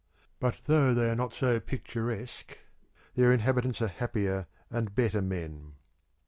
But 0.39 0.61
though 0.65 0.95
they 0.95 1.11
are 1.11 1.15
not 1.15 1.31
so 1.31 1.59
picturesque, 1.59 2.57
their 3.13 3.31
inhabitants 3.31 3.83
are 3.83 3.87
happier 3.87 4.47
and 4.71 4.95
better 4.95 5.21
men. 5.21 5.73